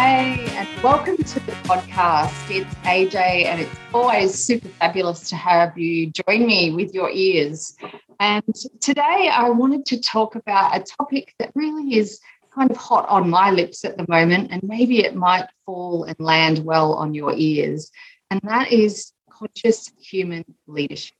[0.00, 2.48] Hey, and welcome to the podcast.
[2.48, 7.76] It's AJ, and it's always super fabulous to have you join me with your ears.
[8.20, 8.44] And
[8.80, 12.20] today I wanted to talk about a topic that really is
[12.54, 16.16] kind of hot on my lips at the moment, and maybe it might fall and
[16.20, 17.90] land well on your ears.
[18.30, 21.16] And that is conscious human leadership.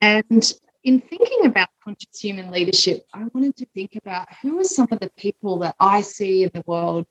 [0.00, 0.52] And
[0.84, 5.00] in thinking about conscious human leadership, I wanted to think about who are some of
[5.00, 7.04] the people that I see in the world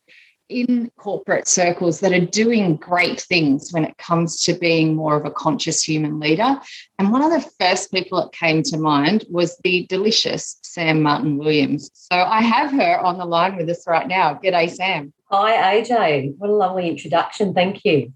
[0.49, 5.25] in corporate circles that are doing great things when it comes to being more of
[5.25, 6.59] a conscious human leader.
[6.99, 11.37] And one of the first people that came to mind was the delicious Sam Martin
[11.37, 11.89] Williams.
[11.93, 14.35] So I have her on the line with us right now.
[14.35, 15.13] G'day, Sam.
[15.29, 16.35] Hi, AJ.
[16.37, 17.53] What a lovely introduction.
[17.53, 18.13] Thank you.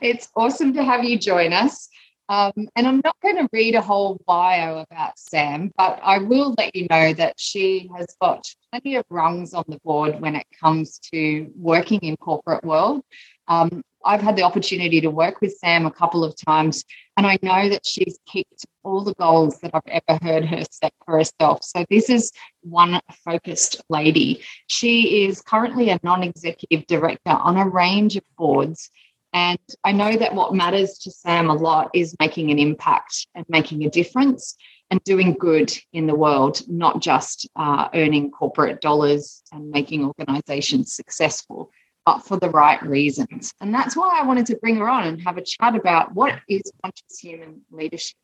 [0.00, 1.88] It's awesome to have you join us.
[2.28, 6.54] Um, and I'm not going to read a whole bio about Sam, but I will
[6.56, 10.46] let you know that she has got plenty of rungs on the board when it
[10.58, 13.02] comes to working in corporate world.
[13.48, 16.84] Um, I've had the opportunity to work with Sam a couple of times,
[17.16, 20.92] and I know that she's kicked all the goals that I've ever heard her set
[21.04, 21.62] for herself.
[21.62, 24.42] So, this is one focused lady.
[24.68, 28.90] She is currently a non executive director on a range of boards
[29.32, 33.46] and I know that what matters to Sam a lot is making an impact and
[33.48, 34.56] making a difference
[34.90, 40.94] and doing good in the world, not just uh, earning corporate dollars and making organizations
[40.94, 41.70] successful,
[42.04, 43.54] but for the right reasons.
[43.60, 46.38] And that's why I wanted to bring her on and have a chat about what
[46.46, 48.16] is conscious human leadership.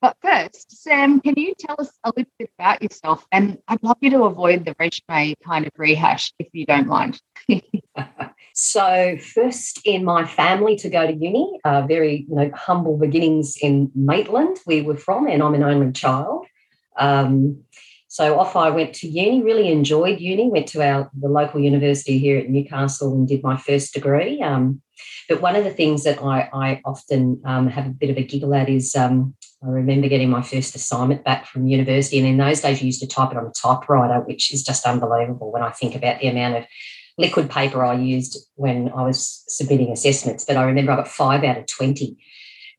[0.00, 3.26] But first, Sam, can you tell us a little bit about yourself?
[3.32, 7.20] And I'd love you to avoid the resume kind of rehash if you don't mind.
[8.58, 13.54] so, first in my family to go to uni, uh, very you know humble beginnings
[13.60, 16.46] in Maitland, we were from, and I'm an only child.
[16.98, 17.64] Um,
[18.08, 19.42] so off I went to uni.
[19.42, 20.48] Really enjoyed uni.
[20.48, 24.40] Went to our the local university here at Newcastle and did my first degree.
[24.40, 24.80] Um,
[25.28, 28.22] but one of the things that I, I often um, have a bit of a
[28.22, 32.38] giggle at is um, I remember getting my first assignment back from university, and in
[32.38, 35.62] those days you used to type it on a typewriter, which is just unbelievable when
[35.62, 36.64] I think about the amount of
[37.18, 40.44] liquid paper I used when I was submitting assessments.
[40.44, 42.16] But I remember I got five out of 20.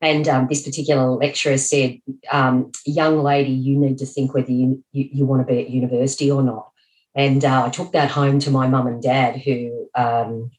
[0.00, 1.98] And um, this particular lecturer said,
[2.30, 5.70] um, Young lady, you need to think whether you, you, you want to be at
[5.70, 6.70] university or not.
[7.14, 10.52] And uh, I took that home to my mum and dad, who um,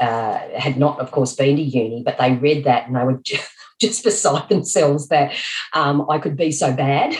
[0.00, 3.20] uh, had not, of course, been to uni, but they read that and they were
[3.22, 5.34] just, just beside themselves that
[5.74, 7.14] um, I could be so bad.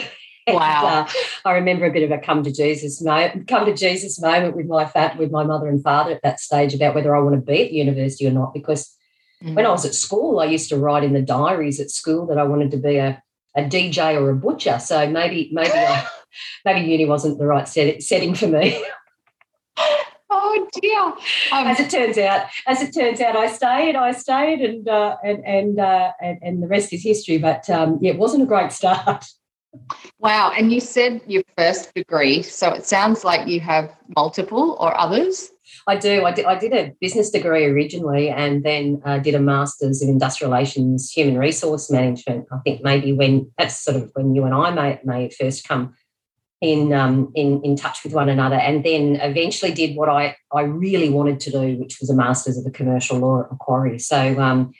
[0.46, 1.00] Wow!
[1.00, 1.12] And, uh,
[1.44, 4.66] I remember a bit of a come to Jesus moment, come to Jesus moment with
[4.66, 7.40] my fat with my mother and father at that stage about whether I want to
[7.40, 8.54] be at university or not.
[8.54, 8.94] Because
[9.42, 9.54] mm-hmm.
[9.54, 12.38] when I was at school, I used to write in the diaries at school that
[12.38, 13.22] I wanted to be a,
[13.56, 14.78] a DJ or a butcher.
[14.78, 16.06] So maybe maybe I,
[16.64, 18.80] maybe uni wasn't the right set, setting for me.
[20.28, 21.00] Oh dear!
[21.52, 23.94] Um, as it turns out, as it turns out, I stayed.
[23.94, 27.38] I stayed, and uh, and and, uh, and, and the rest is history.
[27.38, 29.24] But um, yeah, it wasn't a great start.
[30.18, 30.52] Wow!
[30.56, 35.50] And you said your first degree, so it sounds like you have multiple or others.
[35.86, 36.24] I do.
[36.24, 40.08] I did, I did a business degree originally, and then uh, did a master's in
[40.08, 42.46] industrial relations, human resource management.
[42.52, 45.94] I think maybe when that's sort of when you and I may may first come
[46.60, 50.62] in um, in in touch with one another, and then eventually did what I I
[50.62, 53.98] really wanted to do, which was a master's of the commercial law at Macquarie.
[53.98, 54.40] So.
[54.40, 54.72] Um,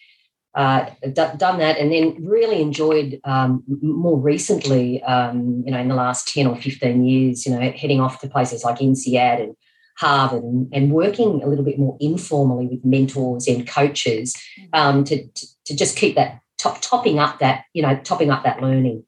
[0.56, 5.88] uh, d- done that and then really enjoyed um, more recently, um, you know, in
[5.88, 9.56] the last 10 or 15 years, you know, heading off to places like INSEAD and
[9.98, 14.34] Harvard and, and working a little bit more informally with mentors and coaches
[14.72, 18.42] um, to, to, to, just keep that top, topping up that, you know, topping up
[18.44, 19.04] that learning.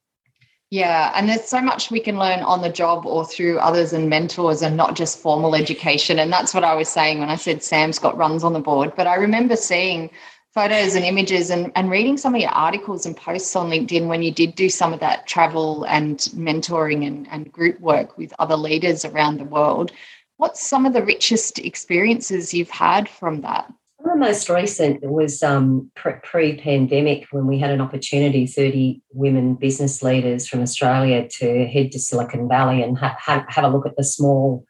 [0.70, 4.10] Yeah, and there's so much we can learn on the job or through others and
[4.10, 6.18] mentors and not just formal education.
[6.18, 8.92] And that's what I was saying when I said Sam's got runs on the board.
[8.94, 10.10] But I remember seeing
[10.54, 14.22] photos and images and, and reading some of your articles and posts on LinkedIn when
[14.22, 18.56] you did do some of that travel and mentoring and, and group work with other
[18.56, 19.92] leaders around the world.
[20.36, 23.72] What's some of the richest experiences you've had from that?
[24.04, 30.02] The most recent was um, pre pandemic when we had an opportunity 30 women business
[30.04, 33.96] leaders from Australia to head to Silicon Valley and ha- ha- have a look at
[33.96, 34.64] the small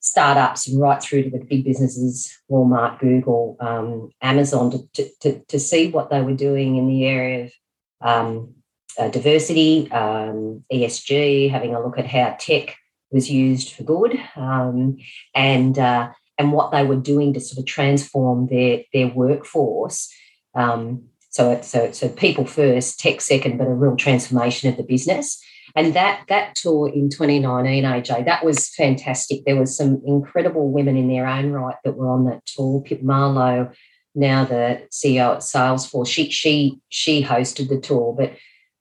[0.00, 5.60] startups and right through to the big businesses, Walmart, Google, um, Amazon, to, to, to,
[5.60, 7.52] see what they were doing in the area of
[8.00, 8.54] um,
[8.98, 12.76] uh, diversity, um, ESG, having a look at how tech
[13.10, 14.96] was used for good, um,
[15.34, 20.12] and uh, and what they were doing to sort of transform their their workforce.
[20.54, 25.40] Um, so, so, so people first, tech second, but a real transformation of the business.
[25.76, 29.44] And that that tour in 2019, AJ, that was fantastic.
[29.44, 32.82] There was some incredible women in their own right that were on that tour.
[32.82, 33.70] Pip Marlow,
[34.14, 38.32] now the CEO at Salesforce, she she she hosted the tour, but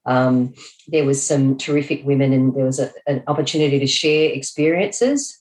[0.05, 0.53] um,
[0.87, 5.37] there was some terrific women, and there was a, an opportunity to share experiences.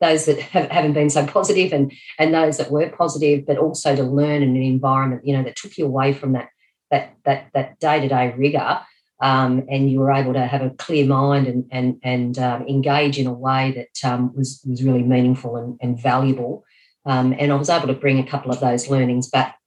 [0.00, 3.96] Those that have, haven't been so positive and and those that were positive, but also
[3.96, 6.48] to learn in an environment, you know, that took you away from that
[6.90, 8.80] that that that day to day rigor
[9.20, 13.18] um, and you were able to have a clear mind and and and um, engage
[13.18, 16.64] in a way that um, was was really meaningful and, and valuable.
[17.06, 19.58] Um, and I was able to bring a couple of those learnings back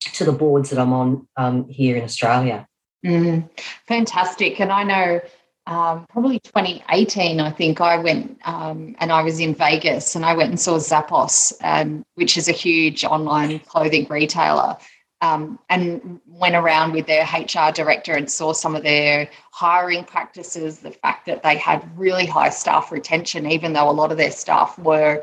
[0.00, 2.66] to the boards that I'm on um, here in Australia.
[3.04, 3.50] Mm,
[3.86, 5.20] fantastic, and I know.
[5.68, 10.50] Um, probably 2018, I think I went and I was in Vegas and I went
[10.50, 14.76] and saw Zappos, which is a huge online clothing retailer
[15.22, 20.78] um, and went around with their HR director and saw some of their hiring practices,
[20.80, 24.30] the fact that they had really high staff retention, even though a lot of their
[24.30, 25.22] staff were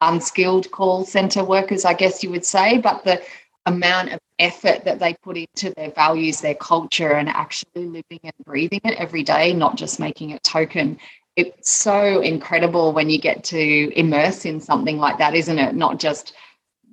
[0.00, 3.22] unskilled call center workers, I guess you would say, but the
[3.66, 8.32] amount of effort that they put into their values, their culture, and actually living and
[8.44, 10.98] breathing it every day, not just making it token.
[11.36, 15.74] It's so incredible when you get to immerse in something like that, isn't it?
[15.74, 16.34] Not just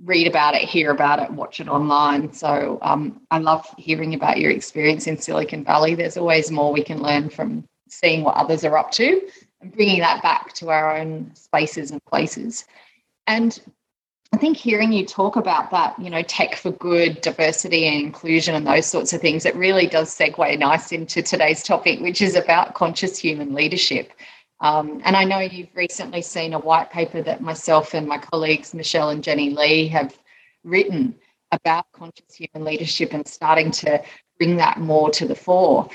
[0.03, 2.31] read about it, hear about it, watch it online.
[2.33, 5.95] So um, I love hearing about your experience in Silicon Valley.
[5.95, 9.21] There's always more we can learn from seeing what others are up to
[9.61, 12.65] and bringing that back to our own spaces and places.
[13.25, 13.59] And
[14.33, 18.55] I think hearing you talk about that, you know, tech for good, diversity and inclusion,
[18.55, 22.35] and those sorts of things, it really does segue nice into today's topic, which is
[22.35, 24.11] about conscious human leadership.
[24.59, 28.73] Um, and I know you've recently seen a white paper that myself and my colleagues,
[28.73, 30.17] Michelle and Jenny Lee, have
[30.63, 31.15] written
[31.51, 34.01] about conscious human leadership and starting to
[34.37, 35.89] bring that more to the fore.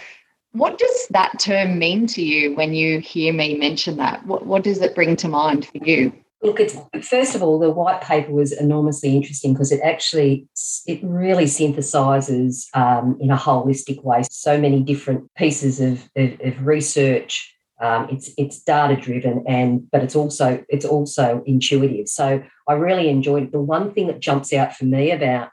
[0.52, 4.24] What does that term mean to you when you hear me mention that?
[4.26, 6.12] What, what does it bring to mind for you?
[6.42, 6.76] Look, it's,
[7.08, 10.48] first of all, the white paper was enormously interesting because it actually
[10.86, 16.66] it really synthesises um, in a holistic way so many different pieces of, of, of
[16.66, 17.51] research
[17.82, 22.08] um, it's it's data driven and but it's also it's also intuitive.
[22.08, 23.52] So I really enjoyed it.
[23.52, 25.48] The one thing that jumps out for me about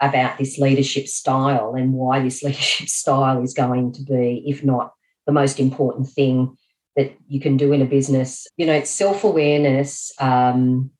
[0.00, 4.92] about this leadership style and why this leadership style is going to be, if not
[5.26, 6.56] the most important thing
[6.96, 8.46] that you can do in a business.
[8.56, 10.90] You know, it's self awareness, um,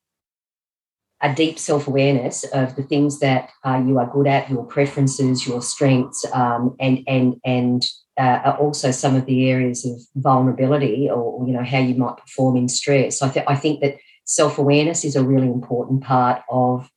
[1.22, 5.46] a deep self awareness of the things that uh, you are good at, your preferences,
[5.46, 7.86] your strengths, um, and and and
[8.18, 12.56] uh, also some of the areas of vulnerability or you know how you might perform
[12.56, 13.22] in stress.
[13.22, 16.90] I, th- I think that self awareness is a really important part of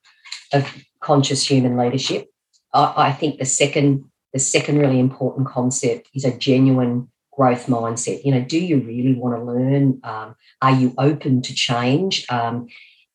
[0.54, 2.28] of conscious human leadership.
[2.74, 8.24] I, I think the second the second really important concept is a genuine growth mindset.
[8.24, 10.00] You know, do you really want to learn?
[10.04, 12.26] Um, are you open to change?
[12.30, 12.68] Um,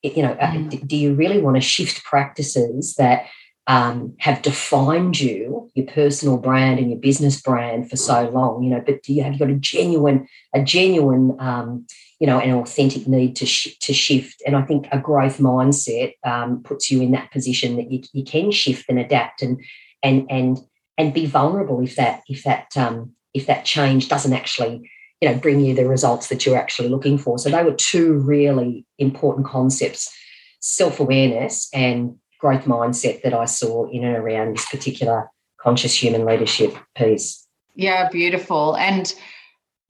[0.02, 0.87] you know, uh, mm.
[0.87, 3.26] do you really want to shift practices that
[3.67, 8.70] um, have defined you, your personal brand and your business brand for so long, you
[8.70, 11.87] know, but do you have you got a genuine, a genuine, um,
[12.19, 14.43] you know, an authentic need to sh- to shift?
[14.47, 18.25] And I think a growth mindset um, puts you in that position that you, you
[18.25, 19.62] can shift and adapt and
[20.02, 20.58] and and
[20.99, 25.38] and be vulnerable if that if that um, if that change doesn't actually you know
[25.38, 27.38] bring you the results that you're actually looking for.
[27.38, 30.12] So they were two really important concepts:
[30.60, 36.24] self awareness and growth mindset that I saw in and around this particular conscious human
[36.24, 37.46] leadership piece.
[37.74, 38.76] Yeah, beautiful.
[38.76, 39.14] And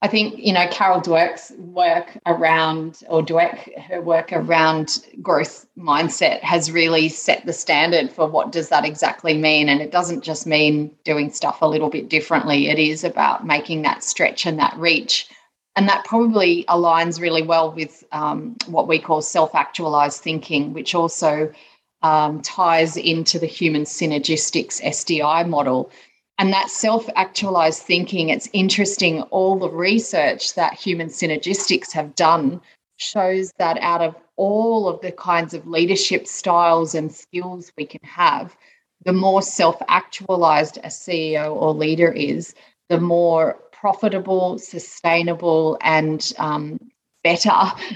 [0.03, 6.41] I think, you know, Carol Dweck's work around, or Dweck, her work around growth mindset
[6.41, 9.69] has really set the standard for what does that exactly mean.
[9.69, 12.67] And it doesn't just mean doing stuff a little bit differently.
[12.67, 15.27] It is about making that stretch and that reach.
[15.75, 20.95] And that probably aligns really well with um, what we call self actualized thinking, which
[20.95, 21.51] also
[22.01, 25.91] um, ties into the human synergistics SDI model.
[26.41, 32.61] And that self actualized thinking, it's interesting, all the research that human synergistics have done
[32.97, 38.01] shows that out of all of the kinds of leadership styles and skills we can
[38.01, 38.55] have,
[39.05, 42.55] the more self actualized a CEO or leader is,
[42.89, 46.79] the more profitable, sustainable, and um,
[47.23, 47.51] better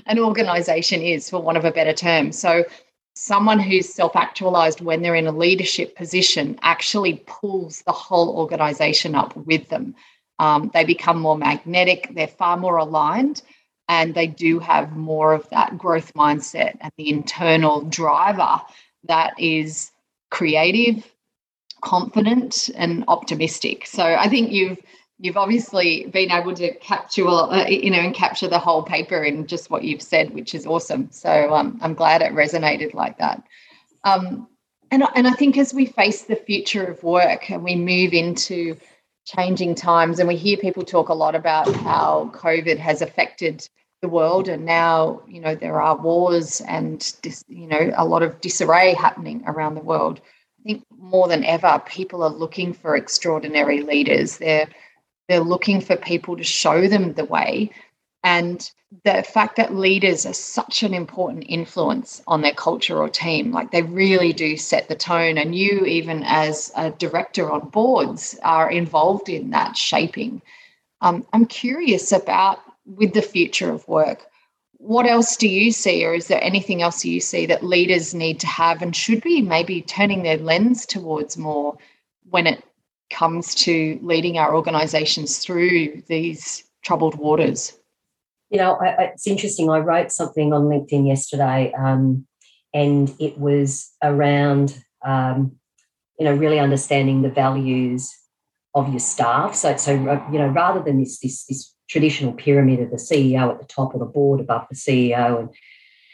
[0.05, 2.31] an organization is, for want of a better term.
[2.31, 2.63] So,
[3.15, 9.15] someone who's self actualized when they're in a leadership position actually pulls the whole organization
[9.15, 9.95] up with them.
[10.37, 13.41] Um, they become more magnetic, they're far more aligned,
[13.87, 18.61] and they do have more of that growth mindset and the internal driver
[19.05, 19.91] that is
[20.31, 21.09] creative,
[21.81, 23.85] confident, and optimistic.
[23.85, 24.79] So I think you've
[25.19, 29.47] you've obviously been able to capture, uh, you know, and capture the whole paper in
[29.47, 31.09] just what you've said, which is awesome.
[31.11, 33.41] So um, I'm glad it resonated like that.
[34.03, 34.47] Um,
[34.91, 38.77] and, and I think as we face the future of work and we move into
[39.25, 43.67] changing times, and we hear people talk a lot about how COVID has affected
[44.01, 47.15] the world, and now you know there are wars and
[47.47, 50.21] you know a lot of disarray happening around the world.
[50.59, 54.37] I think more than ever, people are looking for extraordinary leaders.
[54.37, 54.67] They're
[55.27, 57.71] they're looking for people to show them the way.
[58.23, 58.69] And
[59.03, 63.71] the fact that leaders are such an important influence on their culture or team, like
[63.71, 65.37] they really do set the tone.
[65.37, 70.41] And you, even as a director on boards, are involved in that shaping.
[71.01, 74.25] Um, I'm curious about with the future of work.
[74.77, 78.39] What else do you see, or is there anything else you see that leaders need
[78.41, 81.77] to have and should be maybe turning their lens towards more
[82.29, 82.63] when it
[83.09, 87.77] comes to leading our organizations through these troubled waters?
[88.49, 89.69] You know, I, it's interesting.
[89.69, 92.25] I wrote something on LinkedIn yesterday, um,
[92.73, 95.55] and it was around, um,
[96.19, 98.13] you know, really understanding the values
[98.75, 99.55] of your staff.
[99.55, 99.93] So, so
[100.31, 103.93] you know, rather than this this this traditional pyramid of the CEO at the top
[103.93, 105.49] of the board above the CEO and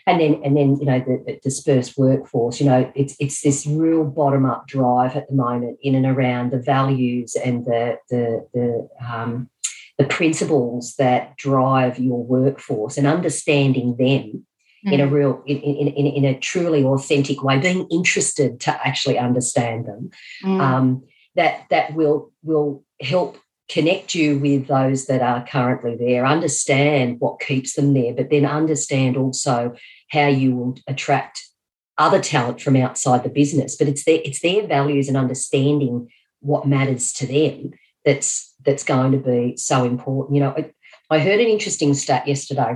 [0.07, 3.65] and then and then you know the, the, dispersed workforce you know it's it's this
[3.67, 8.45] real bottom up drive at the moment in and around the values and the the
[8.53, 9.49] the um,
[9.97, 14.45] the principles that drive your workforce and understanding them
[14.85, 14.93] mm.
[14.93, 15.11] in a mm.
[15.11, 20.09] real in, in, in, in, a truly authentic way being interested to actually understand them
[20.43, 20.59] mm.
[20.59, 21.03] um,
[21.35, 23.37] that that will will help
[23.71, 28.45] connect you with those that are currently there, understand what keeps them there, but then
[28.45, 29.73] understand also
[30.09, 31.41] how you will attract
[31.97, 33.77] other talent from outside the business.
[33.77, 36.09] But it's their it's their values and understanding
[36.41, 37.71] what matters to them
[38.03, 40.35] that's that's going to be so important.
[40.35, 40.71] You know, I,
[41.09, 42.75] I heard an interesting stat yesterday,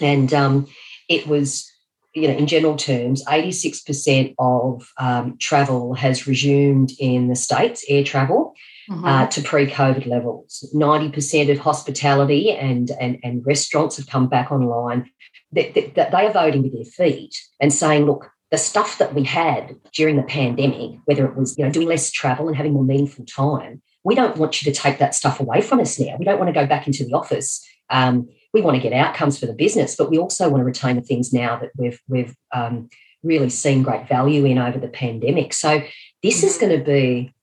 [0.00, 0.68] and um,
[1.08, 1.68] it was
[2.14, 8.04] you know, in general terms, 86% of um, travel has resumed in the States, air
[8.04, 8.54] travel
[8.92, 9.04] mm-hmm.
[9.04, 10.68] uh, to pre-COVID levels.
[10.72, 15.10] Ninety percent of hospitality and, and and restaurants have come back online.
[15.52, 19.14] That they, they, they are voting with their feet and saying, look, the stuff that
[19.14, 22.72] we had during the pandemic, whether it was you know doing less travel and having
[22.72, 26.16] more meaningful time, we don't want you to take that stuff away from us now.
[26.18, 27.66] We don't want to go back into the office.
[27.90, 30.96] Um, we want to get outcomes for the business, but we also want to retain
[30.96, 32.88] the things now that we've we've um,
[33.22, 35.52] really seen great value in over the pandemic.
[35.52, 35.82] So
[36.22, 36.66] this is mm-hmm.
[36.66, 37.34] going to be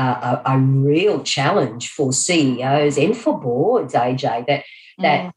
[0.00, 4.64] a, a, real challenge for CEOs and for boards, AJ, that
[4.98, 5.32] that mm.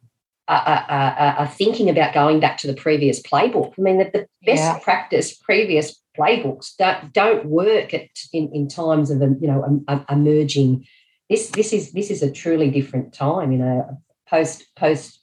[0.48, 3.74] are, are, are, thinking about going back to the previous playbook.
[3.77, 4.80] I mean, that the best yeah.
[4.80, 10.86] practice previous playbooks don't don't work at, in, in times of you know emerging.
[11.30, 13.51] This this is this is a truly different time.
[13.51, 15.20] You know, post post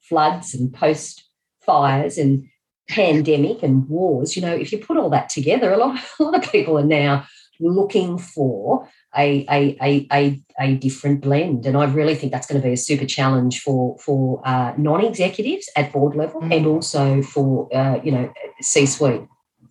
[0.00, 1.24] floods and post
[1.60, 2.46] fires and
[2.88, 4.36] pandemic and wars.
[4.36, 6.84] You know, if you put all that together, a lot a lot of people are
[6.84, 7.26] now
[7.62, 11.66] looking for a, a, a, a, a different blend.
[11.66, 15.70] And I really think that's going to be a super challenge for, for uh, non-executives
[15.76, 16.56] at board level mm.
[16.56, 19.22] and also for, uh, you know, C-suite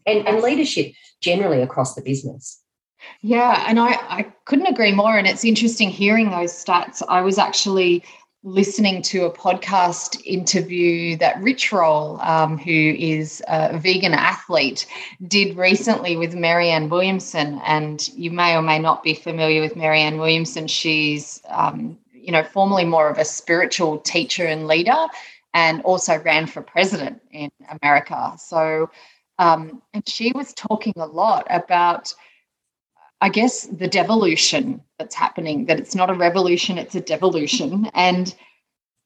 [0.05, 2.62] and, and leadership generally across the business.
[3.21, 5.17] Yeah, and I, I couldn't agree more.
[5.17, 7.01] And it's interesting hearing those stats.
[7.10, 8.03] I was actually
[8.43, 14.88] listening to a podcast interview that Rich Roll, um, who is a vegan athlete,
[15.27, 17.62] did recently with Marianne Williamson.
[17.65, 20.67] And you may or may not be familiar with Marianne Williamson.
[20.67, 25.07] She's, um, you know, formerly more of a spiritual teacher and leader,
[25.53, 28.33] and also ran for president in America.
[28.38, 28.89] So,
[29.38, 32.13] um, and she was talking a lot about.
[33.21, 37.89] I guess the devolution that's happening, that it's not a revolution, it's a devolution.
[37.93, 38.35] And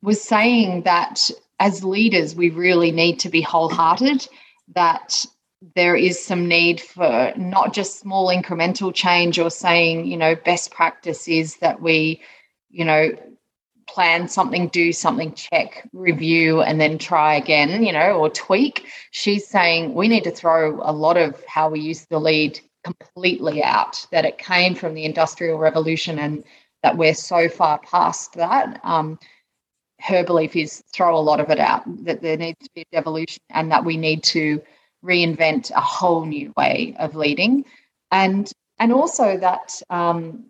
[0.01, 1.29] was saying that
[1.59, 4.27] as leaders, we really need to be wholehearted,
[4.73, 5.25] that
[5.75, 10.71] there is some need for not just small incremental change or saying, you know, best
[10.71, 12.21] practice is that we,
[12.69, 13.11] you know,
[13.87, 18.87] plan something, do something, check, review, and then try again, you know, or tweak.
[19.11, 23.63] She's saying we need to throw a lot of how we used to lead completely
[23.63, 26.43] out, that it came from the Industrial Revolution and
[26.83, 28.79] that we're so far past that.
[28.83, 29.19] Um,
[30.01, 32.95] her belief is throw a lot of it out, that there needs to be a
[32.95, 34.61] devolution and that we need to
[35.03, 37.65] reinvent a whole new way of leading.
[38.11, 40.45] And, and also that um,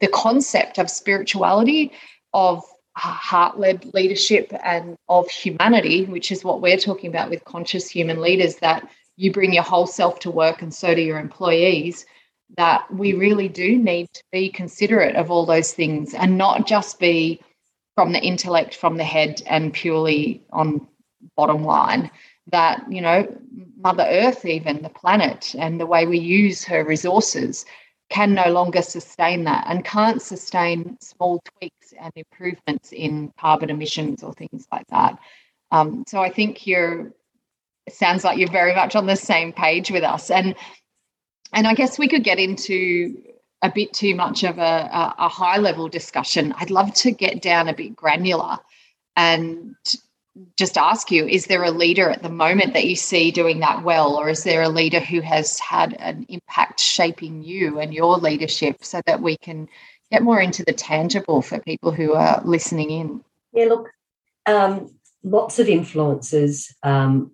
[0.00, 1.92] the concept of spirituality,
[2.34, 2.62] of
[2.94, 8.20] heart led leadership, and of humanity, which is what we're talking about with conscious human
[8.20, 12.06] leaders, that you bring your whole self to work and so do your employees
[12.56, 16.98] that we really do need to be considerate of all those things and not just
[16.98, 17.40] be
[17.94, 20.86] from the intellect, from the head, and purely on
[21.36, 22.10] bottom line.
[22.50, 23.26] That, you know,
[23.76, 27.64] Mother Earth, even the planet, and the way we use her resources
[28.10, 34.22] can no longer sustain that and can't sustain small tweaks and improvements in carbon emissions
[34.22, 35.18] or things like that.
[35.70, 37.12] Um, so I think you're,
[37.86, 40.30] it sounds like you're very much on the same page with us.
[40.30, 40.54] And
[41.52, 43.14] and I guess we could get into
[43.62, 46.52] a bit too much of a, a, high level discussion.
[46.58, 48.58] I'd love to get down a bit granular
[49.14, 49.76] and
[50.56, 53.84] just ask you is there a leader at the moment that you see doing that
[53.84, 58.16] well or is there a leader who has had an impact shaping you and your
[58.16, 59.68] leadership so that we can
[60.10, 63.90] get more into the tangible for people who are listening in yeah look
[64.46, 64.90] um,
[65.22, 67.30] lots of influences um,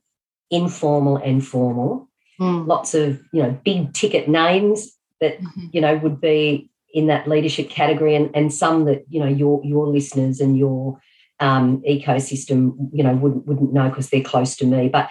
[0.51, 2.09] informal and formal
[2.41, 2.67] mm.
[2.67, 5.67] lots of you know big ticket names that mm-hmm.
[5.73, 9.63] you know would be in that leadership category and, and some that you know your
[9.65, 11.01] your listeners and your
[11.41, 15.09] um, ecosystem you know wouldn't wouldn't know because they're close to me but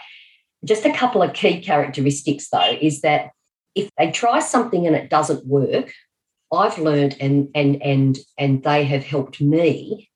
[0.65, 3.31] just a couple of key characteristics though is that
[3.75, 5.93] if they try something and it doesn't work
[6.51, 10.09] i've learned and and and and they have helped me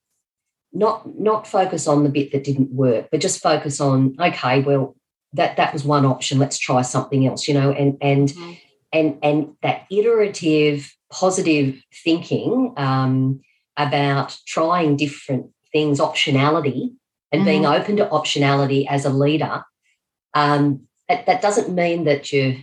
[0.74, 4.96] not not focus on the bit that didn't work but just focus on okay well
[5.34, 8.54] that that was one option let's try something else you know and and mm-hmm.
[8.94, 13.42] and and that iterative positive thinking um,
[13.78, 16.94] about trying different things optionality
[17.32, 17.46] and mm-hmm.
[17.46, 19.64] being open to optionality as a leader
[20.34, 22.58] um, that, that doesn't mean that you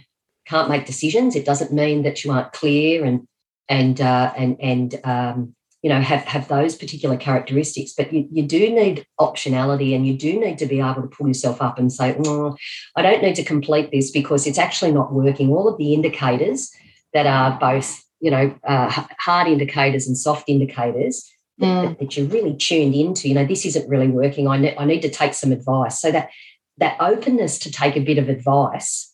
[0.46, 3.26] can't make decisions it doesn't mean that you aren't clear and
[3.68, 8.42] and uh, and and um, you know have have those particular characteristics but you, you
[8.42, 11.92] do need optionality and you do need to be able to pull yourself up and
[11.92, 12.56] say oh,
[12.96, 16.70] i don't need to complete this because it's actually not working all of the indicators
[17.12, 21.30] that are both you know uh, hard indicators and soft indicators
[21.60, 21.88] mm.
[21.88, 24.84] that, that, you're really tuned into you know this isn't really working I, ne- I
[24.84, 26.30] need to take some advice so that
[26.78, 29.12] that openness to take a bit of advice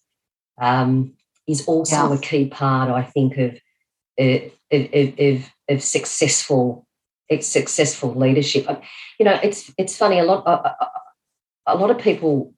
[0.60, 1.14] um,
[1.46, 2.18] is also yes.
[2.18, 3.58] a key part i think of
[4.16, 6.86] of, of, of, of successful
[7.40, 8.66] successful leadership.
[9.18, 10.18] You know, it's it's funny.
[10.18, 10.76] A lot a,
[11.66, 12.52] a lot of people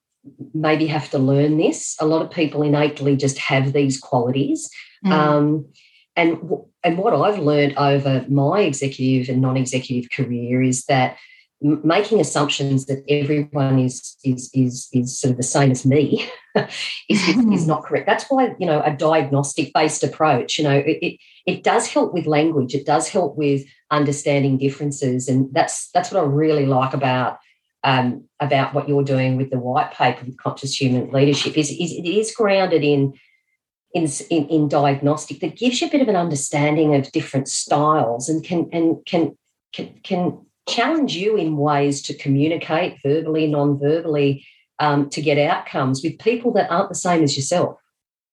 [0.55, 1.97] maybe have to learn this.
[2.01, 4.69] A lot of people innately just have these qualities.
[5.05, 5.13] Mm.
[5.13, 5.67] Um,
[6.17, 6.39] and
[6.83, 11.17] and what I've learned over my executive and non-executive career is that
[11.61, 16.29] making assumptions that everyone is is is is sort of the same as me
[17.09, 18.07] is, is, is not correct.
[18.07, 20.59] That's why you know a diagnostic based approach.
[20.59, 22.75] You know, it, it it does help with language.
[22.75, 27.39] It does help with understanding differences, and that's that's what I really like about
[27.85, 31.57] um, about what you're doing with the white paper with conscious human leadership.
[31.57, 33.15] Is, is it is grounded in,
[33.95, 38.29] in in in diagnostic that gives you a bit of an understanding of different styles
[38.29, 39.39] and can and can
[39.73, 44.45] can, can challenge you in ways to communicate verbally, non-verbally,
[44.81, 47.79] um, to get outcomes with people that aren't the same as yourself.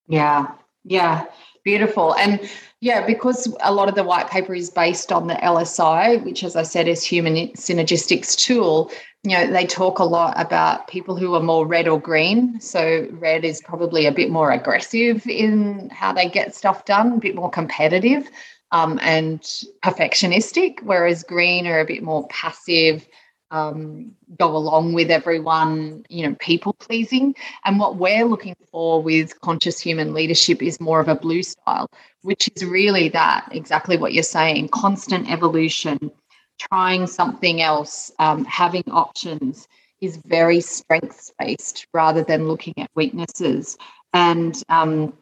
[0.08, 0.47] Yeah,
[0.84, 1.26] yeah,
[1.63, 2.15] beautiful.
[2.15, 2.39] And
[2.84, 6.58] yeah, because a lot of the white paper is based on the LSI, which, as
[6.58, 8.91] I said, is Human Synergistics tool.
[9.24, 12.60] You know, they talk a lot about people who are more red or green.
[12.60, 17.19] So, red is probably a bit more aggressive in how they get stuff done, a
[17.19, 18.30] bit more competitive
[18.74, 19.39] um, and
[19.82, 23.08] perfectionistic, whereas green are a bit more passive,
[23.53, 27.35] um, go along with everyone, you know, people pleasing.
[27.63, 31.87] And what we're looking for with conscious human leadership is more of a blue style,
[32.23, 36.11] which is really that exactly what you're saying constant evolution,
[36.59, 39.67] trying something else, um, having options
[40.01, 43.77] is very strengths based rather than looking at weaknesses.
[44.13, 45.13] And, um,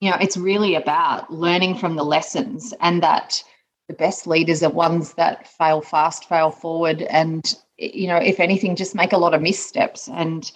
[0.00, 3.42] you know, it's really about learning from the lessons and that
[3.90, 8.76] the best leaders are ones that fail fast, fail forward, and you know, if anything,
[8.76, 10.52] just make a lot of missteps and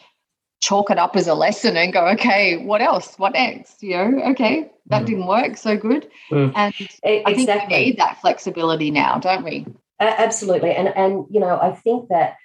[0.60, 3.18] chalk it up as a lesson and go, okay, what else?
[3.18, 3.82] What next?
[3.82, 5.06] You know, okay, that mm.
[5.06, 6.08] didn't work so good.
[6.30, 6.52] Mm.
[6.54, 7.22] And exactly.
[7.26, 9.66] I think we need that flexibility now, don't we?
[9.98, 10.70] Uh, absolutely.
[10.70, 12.36] And and you know, I think that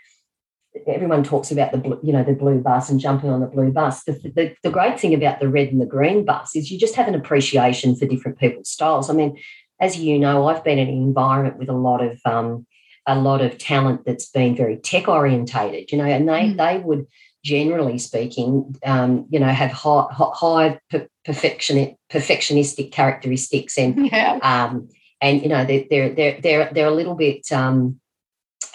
[0.88, 3.71] everyone talks about the blue, you know the blue bus and jumping on the blue
[3.71, 4.04] bus.
[4.06, 6.95] The, the, the great thing about the red and the green bus is you just
[6.95, 9.10] have an appreciation for different people's styles.
[9.10, 9.38] I mean,
[9.79, 12.65] as you know, I've been in an environment with a lot of um,
[13.05, 16.57] a lot of talent that's been very tech orientated, you know, and they mm.
[16.57, 17.07] they would
[17.43, 20.79] generally speaking, um, you know, have high, high
[21.25, 24.39] perfection, perfectionistic characteristics, and yeah.
[24.41, 24.89] um,
[25.21, 27.99] and you know they're they're they're they're, a little bit um,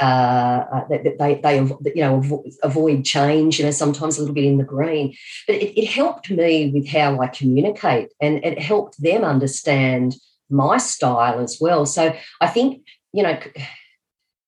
[0.00, 1.56] uh, they, they, they,
[1.94, 5.14] you know avoid change you know sometimes a little bit in the green
[5.46, 10.16] but it, it helped me with how i communicate and it helped them understand
[10.50, 13.38] my style as well so i think you know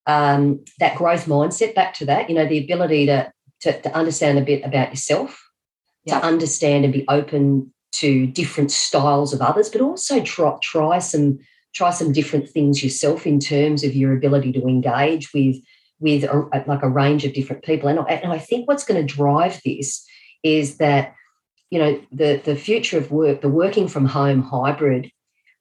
[0.08, 4.38] um, that growth mindset back to that you know the ability to to, to understand
[4.38, 5.42] a bit about yourself
[6.04, 6.20] yeah.
[6.20, 11.38] to understand and be open to different styles of others but also try, try some
[11.74, 15.56] try some different things yourself in terms of your ability to engage with
[15.98, 17.88] with a, like a range of different people.
[17.88, 20.06] And I, and I think what's going to drive this
[20.42, 21.14] is that
[21.70, 25.10] you know the the future of work, the working from home hybrid,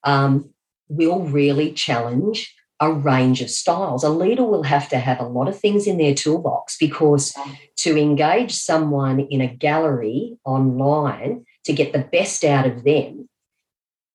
[0.06, 0.50] um,
[0.88, 4.04] will really challenge a range of styles.
[4.04, 7.34] A leader will have to have a lot of things in their toolbox because
[7.78, 13.30] to engage someone in a gallery online to get the best out of them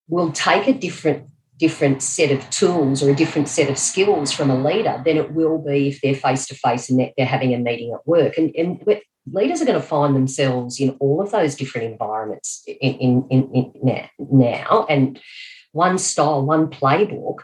[0.09, 1.27] will take a different
[1.59, 5.33] different set of tools or a different set of skills from a leader than it
[5.33, 8.39] will be if they're face to face and they're having a meeting at work.
[8.39, 8.83] And, and
[9.31, 14.09] leaders are going to find themselves in all of those different environments in, in, in,
[14.19, 14.87] now.
[14.89, 15.21] And
[15.73, 17.39] one style, one playbook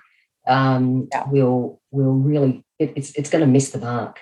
[0.46, 1.24] um, yeah.
[1.28, 4.20] will will really it, it's it's going to miss the mark.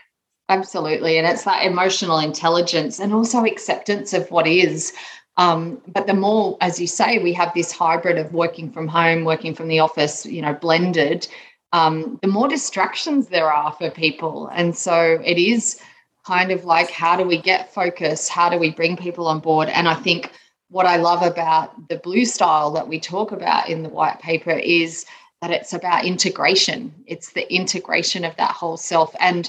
[0.48, 4.92] Absolutely, and it's that emotional intelligence and also acceptance of what is.
[5.36, 9.24] Um, but the more, as you say, we have this hybrid of working from home,
[9.24, 11.26] working from the office, you know, blended,
[11.72, 14.48] um, the more distractions there are for people.
[14.54, 15.80] And so it is
[16.24, 18.28] kind of like, how do we get focus?
[18.28, 19.68] How do we bring people on board?
[19.68, 20.30] And I think
[20.74, 24.50] what I love about the blue style that we talk about in the white paper
[24.50, 25.06] is
[25.40, 26.92] that it's about integration.
[27.06, 29.14] It's the integration of that whole self.
[29.20, 29.48] And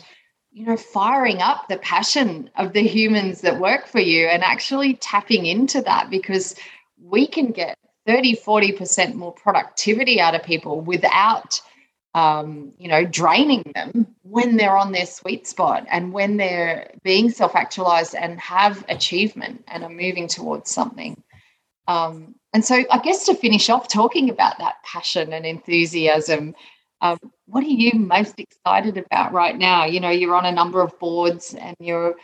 [0.51, 4.93] you know, firing up the passion of the humans that work for you and actually
[4.97, 6.53] tapping into that because
[7.01, 11.59] we can get 30, 40% more productivity out of people without,
[12.15, 17.29] um, you know, draining them when they're on their sweet spot and when they're being
[17.29, 21.21] self actualized and have achievement and are moving towards something.
[21.89, 26.55] Um, and so, I guess to finish off talking about that passion and enthusiasm,
[27.01, 29.83] um, what are you most excited about right now?
[29.83, 32.15] You know, you're on a number of boards and you're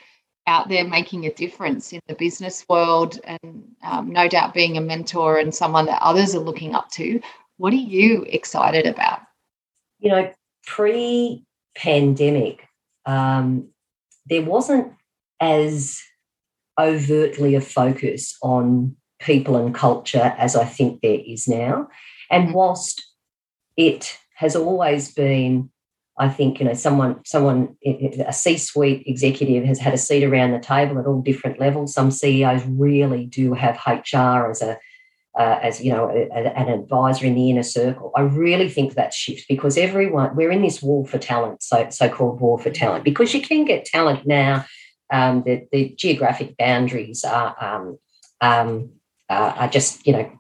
[0.48, 4.82] out there making a difference in the business world and um, no doubt being a
[4.82, 7.20] mentor and someone that others are looking up to.
[7.58, 9.20] What are you excited about?
[10.02, 10.32] You know,
[10.66, 12.68] pre pandemic,
[13.06, 13.70] um,
[14.26, 14.92] there wasn't
[15.40, 16.00] as
[16.80, 21.88] overtly a focus on people and culture as I think there is now.
[22.30, 22.54] And mm-hmm.
[22.54, 23.02] whilst
[23.78, 25.70] it has always been
[26.18, 30.60] I think you know someone someone a C-suite executive has had a seat around the
[30.60, 31.94] table at all different levels.
[31.94, 34.78] Some CEOs really do have HR as a
[35.38, 38.12] uh, as you know a, a, an advisor in the inner circle.
[38.16, 42.40] I really think that shifts because everyone we're in this war for talent, so so-called
[42.40, 44.66] war for talent, because you can get talent now.
[45.14, 47.98] Um, the, the geographic boundaries are um,
[48.40, 48.92] um,
[49.30, 50.32] uh, are just you know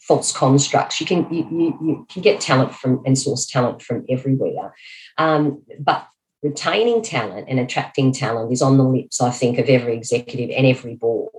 [0.00, 1.00] false constructs.
[1.00, 4.74] You can you, you, you, can get talent from and source talent from everywhere,
[5.18, 6.06] um, but
[6.42, 10.66] retaining talent and attracting talent is on the lips, I think, of every executive and
[10.66, 11.32] every board.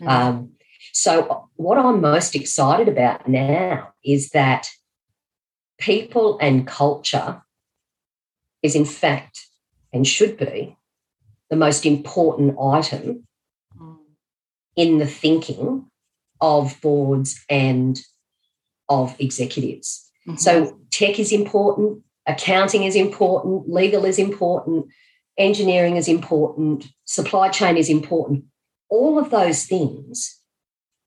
[0.00, 0.08] Mm-hmm.
[0.94, 4.68] So, what I'm most excited about now is that
[5.76, 7.42] people and culture
[8.62, 9.40] is, in fact,
[9.92, 10.76] and should be
[11.50, 13.26] the most important item
[13.76, 13.96] mm.
[14.76, 15.86] in the thinking
[16.40, 18.00] of boards and
[18.88, 20.08] of executives.
[20.28, 20.36] Mm-hmm.
[20.36, 24.86] So tech is important, accounting is important, legal is important,
[25.36, 28.44] engineering is important, supply chain is important.
[28.88, 30.40] All of those things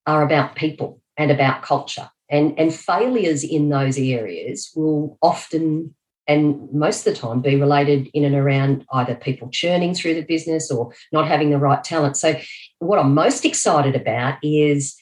[0.07, 2.09] are about people and about culture.
[2.29, 5.93] And, and failures in those areas will often
[6.29, 10.23] and most of the time be related in and around either people churning through the
[10.23, 12.17] business or not having the right talent.
[12.17, 12.37] So,
[12.79, 14.97] what I'm most excited about is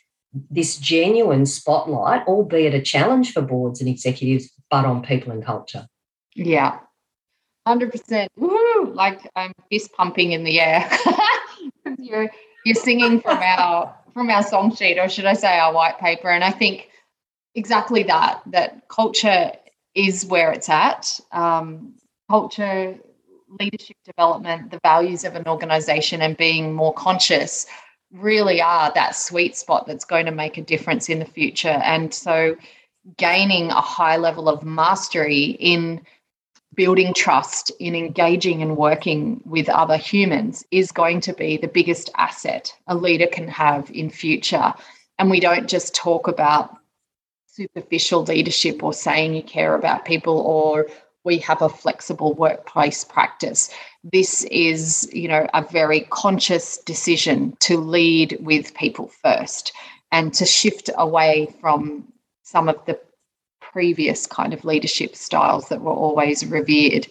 [0.52, 5.88] this genuine spotlight, albeit a challenge for boards and executives, but on people and culture.
[6.36, 6.80] Yeah,
[7.68, 8.28] 100%.
[8.36, 8.94] Woo!
[8.94, 10.88] Like I'm fist pumping in the air.
[11.98, 12.30] you're,
[12.65, 16.30] you're singing from our from our song sheet, or should I say our white paper.
[16.30, 16.89] And I think
[17.54, 19.51] exactly that, that culture
[19.93, 21.19] is where it's at.
[21.34, 21.95] Um,
[22.30, 22.97] culture,
[23.60, 27.65] leadership development, the values of an organization, and being more conscious
[28.13, 31.67] really are that sweet spot that's going to make a difference in the future.
[31.84, 32.56] And so,
[33.17, 36.01] gaining a high level of mastery in
[36.76, 42.10] building trust, in engaging and working with other humans is going to be the biggest
[42.18, 44.74] asset a leader can have in future.
[45.18, 46.78] And we don't just talk about
[47.48, 50.88] superficial leadership or saying you care about people or
[51.24, 53.72] we have a flexible workplace practice.
[54.04, 59.74] This is, you know, a very conscious decision to lead with people first
[60.12, 62.06] and to shift away from
[62.44, 63.00] some of the
[63.76, 67.06] previous kind of leadership styles that were always revered.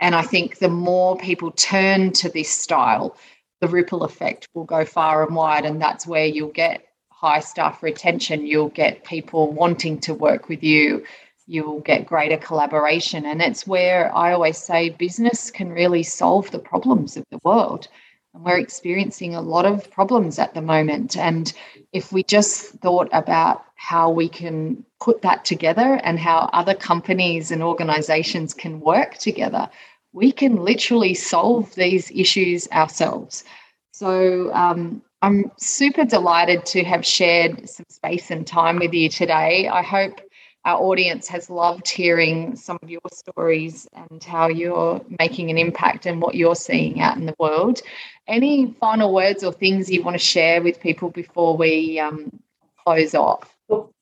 [0.00, 3.18] And I think the more people turn to this style,
[3.60, 5.66] the ripple effect will go far and wide.
[5.66, 10.62] And that's where you'll get high staff retention, you'll get people wanting to work with
[10.62, 11.04] you,
[11.46, 13.26] you'll get greater collaboration.
[13.26, 17.88] And it's where I always say business can really solve the problems of the world.
[18.36, 21.16] And we're experiencing a lot of problems at the moment.
[21.16, 21.50] And
[21.94, 27.50] if we just thought about how we can put that together and how other companies
[27.50, 29.70] and organizations can work together,
[30.12, 33.42] we can literally solve these issues ourselves.
[33.92, 39.66] So um, I'm super delighted to have shared some space and time with you today.
[39.66, 40.20] I hope
[40.66, 46.06] our audience has loved hearing some of your stories and how you're making an impact
[46.06, 47.80] and what you're seeing out in the world.
[48.26, 52.40] Any final words or things you want to share with people before we um,
[52.84, 53.56] close off?
[53.68, 53.94] Well,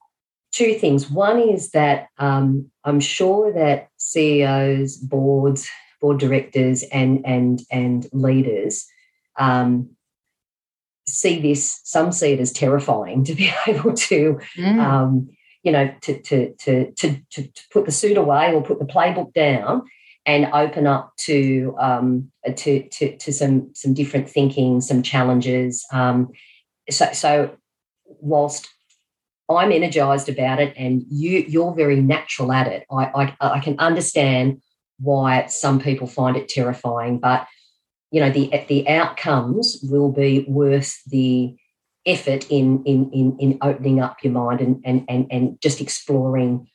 [0.53, 1.11] two things.
[1.11, 5.69] One is that um, I'm sure that CEOs, boards,
[6.01, 8.87] board directors, and and and leaders
[9.39, 9.91] um,
[11.07, 11.83] see this.
[11.85, 14.41] Some see it as terrifying to be able to.
[14.57, 15.29] Mm um,
[15.65, 19.33] you know, to, to, to, to, to, put the suit away or put the playbook
[19.33, 19.83] down
[20.27, 25.85] and open up to um, to, to, to some some different thinking, some challenges.
[25.93, 26.31] Um,
[26.91, 27.57] so, so
[28.07, 28.69] whilst
[29.49, 33.79] I'm energized about it, and you you're very natural at it, I, I, I can
[33.79, 34.61] understand
[35.01, 37.47] why some people find it terrifying, but
[38.11, 41.57] you know the the outcomes will be worth the
[42.07, 46.67] effort in in in, in opening up your mind and, and and and just exploring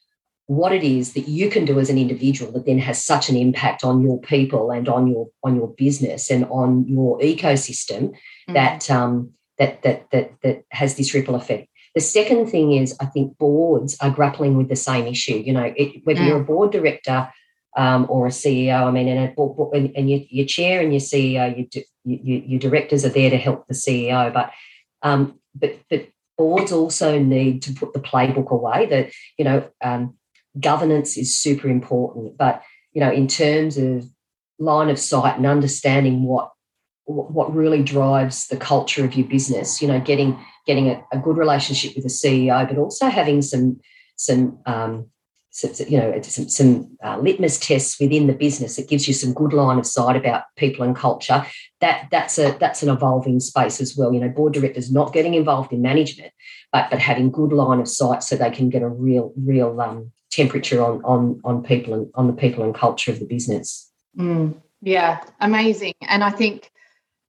[0.48, 3.36] what it is that you can do as an individual that then has such an
[3.36, 8.12] impact on your people and on your on your business and on your ecosystem
[8.50, 8.54] mm.
[8.56, 11.68] that um, that that that that has this ripple effect.
[11.94, 15.36] The second thing is, I think boards are grappling with the same issue.
[15.36, 16.28] You know, it, whether mm.
[16.28, 17.32] you're a board director
[17.78, 21.00] um, or a CEO, I mean, and, a, and, and your, your, chair and your
[21.00, 24.52] CEO, your, your, your directors are there to help the CEO, but
[25.02, 26.08] um, but but
[26.38, 28.86] boards also need to put the playbook away.
[28.86, 30.18] That you know, um,
[30.60, 34.06] governance is super important, but you know, in terms of
[34.58, 36.52] line of sight and understanding what
[37.06, 41.38] what really drives the culture of your business, you know, getting getting a, a good
[41.38, 43.80] relationship with the CEO, but also having some
[44.16, 45.08] some um,
[45.60, 49.34] some, you know some, some uh, litmus tests within the business that gives you some
[49.34, 51.46] good line of sight about people and culture.
[51.82, 54.14] That that's a that's an evolving space as well.
[54.14, 56.32] You know board directors not getting involved in management
[56.72, 60.12] but but having good line of sight so they can get a real real um,
[60.32, 63.92] temperature on on on people and on the people and culture of the business.
[64.18, 65.94] Mm, yeah amazing.
[66.08, 66.72] And i think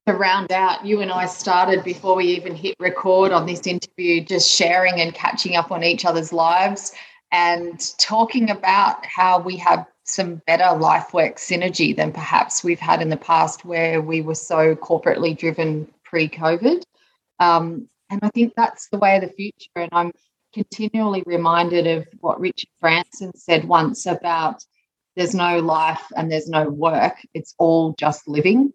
[0.07, 4.25] to round out, you and I started before we even hit record on this interview,
[4.25, 6.91] just sharing and catching up on each other's lives
[7.31, 13.01] and talking about how we have some better life work synergy than perhaps we've had
[13.01, 16.83] in the past where we were so corporately driven pre COVID.
[17.39, 19.69] Um, and I think that's the way of the future.
[19.75, 20.11] And I'm
[20.53, 24.63] continually reminded of what Richard Branson said once about
[25.15, 28.73] there's no life and there's no work, it's all just living.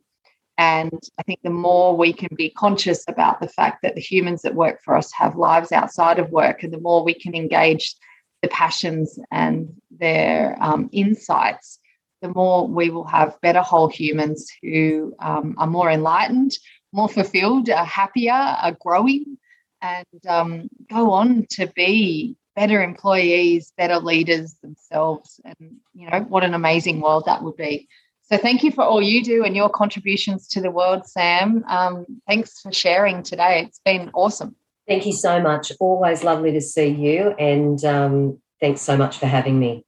[0.58, 4.40] And I think the more we can be conscious about the fact that the humans
[4.42, 7.94] that work for us have lives outside of work, and the more we can engage
[8.42, 11.78] the passions and their um, insights,
[12.22, 16.56] the more we will have better whole humans who um, are more enlightened,
[16.92, 19.38] more fulfilled, are happier, are growing,
[19.82, 25.40] and um, go on to be better employees, better leaders themselves.
[25.44, 27.88] And, you know, what an amazing world that would be.
[28.22, 31.64] So, thank you for all you do and your contributions to the world, Sam.
[31.68, 33.64] Um, thanks for sharing today.
[33.66, 34.56] It's been awesome.
[34.88, 35.72] Thank you so much.
[35.80, 37.30] Always lovely to see you.
[37.38, 39.84] And um, thanks so much for having me.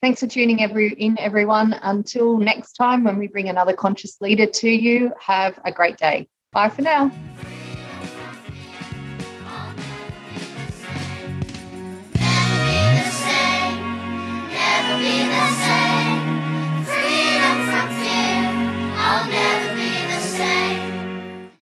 [0.00, 1.74] Thanks for tuning every, in, everyone.
[1.82, 6.28] Until next time, when we bring another conscious leader to you, have a great day.
[6.52, 7.10] Bye for now.